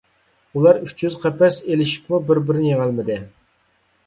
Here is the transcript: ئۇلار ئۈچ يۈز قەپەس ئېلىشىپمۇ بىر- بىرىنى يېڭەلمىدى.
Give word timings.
ئۇلار 0.59 0.79
ئۈچ 0.87 1.03
يۈز 1.05 1.17
قەپەس 1.25 1.57
ئېلىشىپمۇ 1.67 2.21
بىر- 2.31 2.43
بىرىنى 2.49 2.73
يېڭەلمىدى. 2.73 3.21